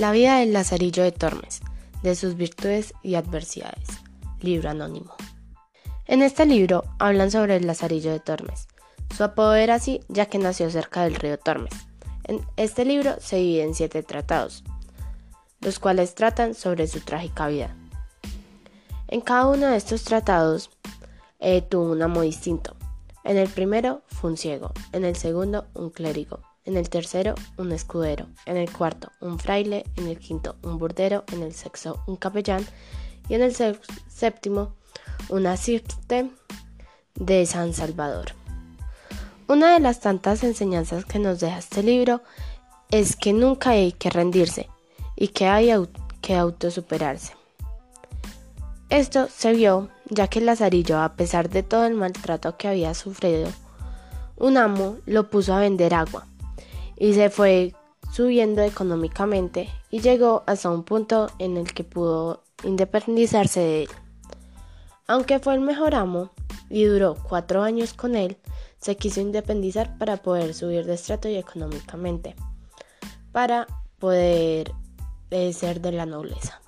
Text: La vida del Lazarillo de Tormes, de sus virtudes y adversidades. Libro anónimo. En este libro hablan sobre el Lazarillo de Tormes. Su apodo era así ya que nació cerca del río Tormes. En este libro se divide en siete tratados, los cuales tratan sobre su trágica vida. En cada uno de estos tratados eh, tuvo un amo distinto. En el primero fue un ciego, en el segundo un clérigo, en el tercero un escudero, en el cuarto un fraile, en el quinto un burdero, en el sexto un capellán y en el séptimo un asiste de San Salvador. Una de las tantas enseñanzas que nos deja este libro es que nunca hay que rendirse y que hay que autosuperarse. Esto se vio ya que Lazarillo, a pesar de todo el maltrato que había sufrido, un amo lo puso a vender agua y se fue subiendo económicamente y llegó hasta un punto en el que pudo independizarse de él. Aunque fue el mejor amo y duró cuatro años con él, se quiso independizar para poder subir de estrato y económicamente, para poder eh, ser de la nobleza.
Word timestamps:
La 0.00 0.12
vida 0.12 0.38
del 0.38 0.54
Lazarillo 0.54 1.02
de 1.02 1.12
Tormes, 1.12 1.60
de 2.02 2.14
sus 2.14 2.34
virtudes 2.34 2.94
y 3.02 3.16
adversidades. 3.16 3.86
Libro 4.40 4.70
anónimo. 4.70 5.14
En 6.06 6.22
este 6.22 6.46
libro 6.46 6.84
hablan 6.98 7.30
sobre 7.30 7.56
el 7.56 7.66
Lazarillo 7.66 8.10
de 8.10 8.18
Tormes. 8.18 8.66
Su 9.14 9.24
apodo 9.24 9.54
era 9.56 9.74
así 9.74 10.00
ya 10.08 10.24
que 10.24 10.38
nació 10.38 10.70
cerca 10.70 11.02
del 11.02 11.16
río 11.16 11.38
Tormes. 11.38 11.74
En 12.24 12.40
este 12.56 12.86
libro 12.86 13.16
se 13.20 13.36
divide 13.36 13.62
en 13.62 13.74
siete 13.74 14.02
tratados, 14.02 14.64
los 15.60 15.78
cuales 15.78 16.14
tratan 16.14 16.54
sobre 16.54 16.86
su 16.86 17.00
trágica 17.00 17.48
vida. 17.48 17.76
En 19.08 19.20
cada 19.20 19.48
uno 19.48 19.66
de 19.66 19.76
estos 19.76 20.04
tratados 20.04 20.70
eh, 21.40 21.60
tuvo 21.60 21.92
un 21.92 22.00
amo 22.00 22.22
distinto. 22.22 22.74
En 23.22 23.36
el 23.36 23.50
primero 23.50 24.00
fue 24.06 24.30
un 24.30 24.38
ciego, 24.38 24.72
en 24.92 25.04
el 25.04 25.16
segundo 25.16 25.66
un 25.74 25.90
clérigo, 25.90 26.40
en 26.70 26.76
el 26.76 26.88
tercero 26.88 27.34
un 27.58 27.72
escudero, 27.72 28.26
en 28.46 28.56
el 28.56 28.70
cuarto 28.72 29.10
un 29.20 29.38
fraile, 29.38 29.84
en 29.96 30.06
el 30.06 30.18
quinto 30.18 30.56
un 30.62 30.78
burdero, 30.78 31.24
en 31.32 31.42
el 31.42 31.52
sexto 31.52 32.02
un 32.06 32.16
capellán 32.16 32.64
y 33.28 33.34
en 33.34 33.42
el 33.42 33.54
séptimo 34.08 34.74
un 35.28 35.46
asiste 35.46 36.30
de 37.16 37.46
San 37.46 37.74
Salvador. 37.74 38.32
Una 39.48 39.74
de 39.74 39.80
las 39.80 39.98
tantas 39.98 40.44
enseñanzas 40.44 41.04
que 41.04 41.18
nos 41.18 41.40
deja 41.40 41.58
este 41.58 41.82
libro 41.82 42.22
es 42.90 43.16
que 43.16 43.32
nunca 43.32 43.70
hay 43.70 43.92
que 43.92 44.10
rendirse 44.10 44.68
y 45.16 45.28
que 45.28 45.46
hay 45.46 45.72
que 46.20 46.36
autosuperarse. 46.36 47.34
Esto 48.90 49.28
se 49.28 49.52
vio 49.52 49.88
ya 50.08 50.28
que 50.28 50.40
Lazarillo, 50.40 51.00
a 51.00 51.14
pesar 51.14 51.50
de 51.50 51.64
todo 51.64 51.84
el 51.84 51.94
maltrato 51.94 52.56
que 52.56 52.68
había 52.68 52.94
sufrido, 52.94 53.48
un 54.36 54.56
amo 54.56 54.98
lo 55.06 55.30
puso 55.30 55.52
a 55.54 55.60
vender 55.60 55.94
agua 55.94 56.29
y 57.00 57.14
se 57.14 57.30
fue 57.30 57.74
subiendo 58.12 58.62
económicamente 58.62 59.70
y 59.90 60.00
llegó 60.00 60.44
hasta 60.46 60.68
un 60.68 60.84
punto 60.84 61.30
en 61.38 61.56
el 61.56 61.72
que 61.72 61.82
pudo 61.82 62.44
independizarse 62.62 63.60
de 63.60 63.82
él. 63.84 63.88
Aunque 65.06 65.38
fue 65.38 65.54
el 65.54 65.60
mejor 65.60 65.94
amo 65.94 66.30
y 66.68 66.84
duró 66.84 67.16
cuatro 67.16 67.62
años 67.62 67.94
con 67.94 68.14
él, 68.14 68.36
se 68.78 68.96
quiso 68.96 69.22
independizar 69.22 69.96
para 69.96 70.18
poder 70.18 70.52
subir 70.52 70.84
de 70.84 70.94
estrato 70.94 71.28
y 71.28 71.36
económicamente, 71.36 72.36
para 73.32 73.66
poder 73.98 74.72
eh, 75.30 75.52
ser 75.54 75.80
de 75.80 75.92
la 75.92 76.04
nobleza. 76.04 76.60